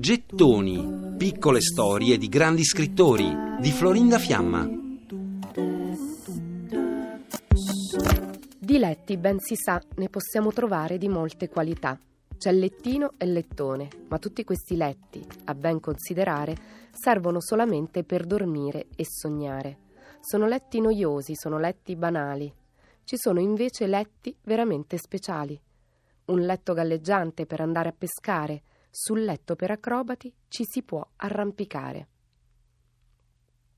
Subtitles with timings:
[0.00, 4.66] Gettoni, piccole storie di grandi scrittori di Florinda Fiamma.
[8.58, 12.00] Di letti, ben si sa, ne possiamo trovare di molte qualità.
[12.38, 16.56] C'è lettino e lettone, ma tutti questi letti, a ben considerare,
[16.90, 19.76] servono solamente per dormire e sognare.
[20.20, 22.50] Sono letti noiosi, sono letti banali.
[23.04, 25.60] Ci sono invece letti veramente speciali
[26.26, 32.08] un letto galleggiante per andare a pescare, sul letto per acrobati ci si può arrampicare.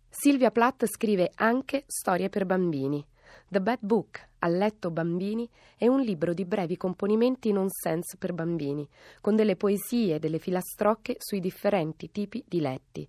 [0.09, 3.05] Silvia Plath scrive anche storie per bambini.
[3.49, 8.89] The Bad Book, a letto bambini, è un libro di brevi componimenti nonsense per bambini,
[9.21, 13.09] con delle poesie e delle filastrocche sui differenti tipi di letti.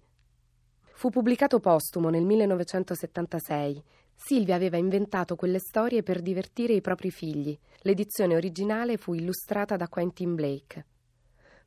[0.82, 3.84] Fu pubblicato postumo nel 1976
[4.20, 7.58] Silvia aveva inventato quelle storie per divertire i propri figli.
[7.82, 10.86] L'edizione originale fu illustrata da Quentin Blake.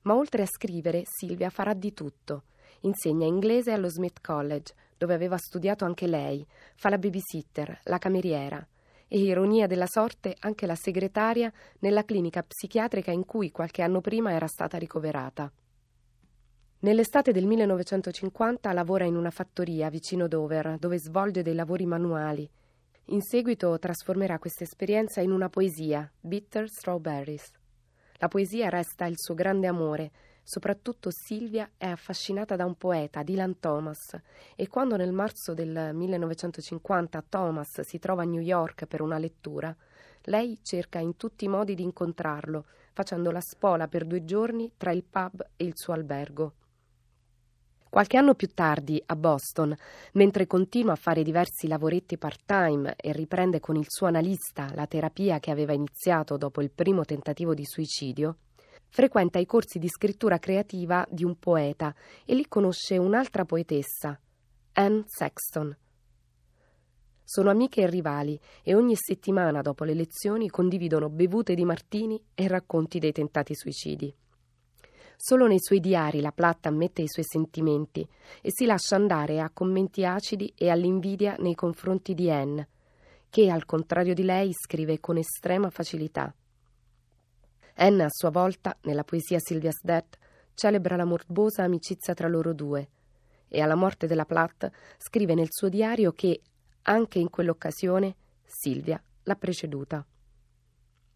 [0.02, 2.42] Ma oltre a scrivere, Silvia farà di tutto.
[2.80, 8.66] Insegna inglese allo Smith College, dove aveva studiato anche lei, fa la babysitter, la cameriera
[9.06, 14.32] e, ironia della sorte, anche la segretaria nella clinica psichiatrica in cui qualche anno prima
[14.32, 15.50] era stata ricoverata.
[16.82, 22.50] Nell'estate del 1950 lavora in una fattoria vicino Dover, dove svolge dei lavori manuali.
[23.08, 27.50] In seguito trasformerà questa esperienza in una poesia, Bitter Strawberries.
[28.16, 30.10] La poesia resta il suo grande amore,
[30.42, 34.18] soprattutto Silvia è affascinata da un poeta, Dylan Thomas,
[34.56, 39.76] e quando nel marzo del 1950 Thomas si trova a New York per una lettura,
[40.22, 42.64] lei cerca in tutti i modi di incontrarlo,
[42.94, 46.54] facendo la spola per due giorni tra il pub e il suo albergo.
[47.90, 49.74] Qualche anno più tardi, a Boston,
[50.12, 55.40] mentre continua a fare diversi lavoretti part-time e riprende con il suo analista la terapia
[55.40, 58.36] che aveva iniziato dopo il primo tentativo di suicidio,
[58.90, 61.92] frequenta i corsi di scrittura creativa di un poeta
[62.24, 64.16] e lì conosce un'altra poetessa,
[64.74, 65.76] Anne Sexton.
[67.24, 72.46] Sono amiche e rivali e ogni settimana dopo le lezioni condividono bevute di martini e
[72.46, 74.14] racconti dei tentati suicidi.
[75.22, 78.08] Solo nei suoi diari la Platta ammette i suoi sentimenti
[78.40, 82.68] e si lascia andare a commenti acidi e all'invidia nei confronti di Anne,
[83.28, 86.34] che al contrario di lei scrive con estrema facilità.
[87.74, 90.16] Anne, a sua volta, nella poesia Sylvia's Death,
[90.54, 92.88] celebra la morbosa amicizia tra loro due
[93.46, 96.40] e alla morte della Platt scrive nel suo diario che,
[96.84, 98.16] anche in quell'occasione,
[98.46, 100.02] Silvia l'ha preceduta.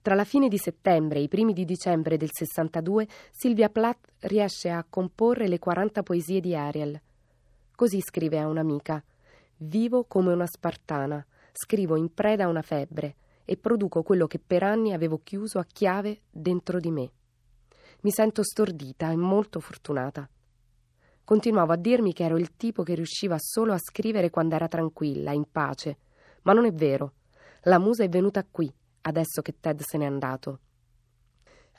[0.04, 4.68] Tra la fine di settembre e i primi di dicembre del 62, Silvia Plath riesce
[4.68, 7.00] a comporre le 40 poesie di Ariel.
[7.74, 9.02] Così scrive a un'amica:
[9.56, 13.14] Vivo come una spartana, scrivo in preda a una febbre
[13.46, 17.10] e produco quello che per anni avevo chiuso a chiave dentro di me.
[18.02, 20.28] Mi sento stordita e molto fortunata.
[21.24, 25.32] Continuavo a dirmi che ero il tipo che riusciva solo a scrivere quando era tranquilla,
[25.32, 25.96] in pace.
[26.42, 27.14] Ma non è vero.
[27.62, 28.70] La musa è venuta qui,
[29.06, 30.60] adesso che Ted se n'è andato.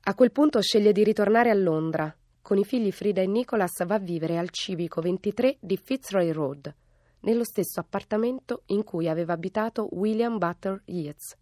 [0.03, 2.15] A quel punto sceglie di ritornare a Londra.
[2.41, 6.71] Con i figli Frida e Nicholas va a vivere al civico 23 di Fitzroy Road,
[7.21, 11.35] nello stesso appartamento in cui aveva abitato William Butler Yeats,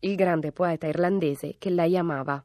[0.00, 2.44] il grande poeta irlandese che lei amava.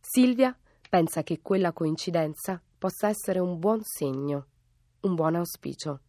[0.00, 0.56] Silvia
[0.88, 4.46] pensa che quella coincidenza possa essere un buon segno,
[5.00, 6.00] un buon auspicio.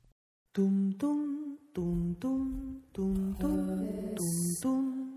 [0.51, 5.16] Tum tum, tum tum, tum tum, tum tum.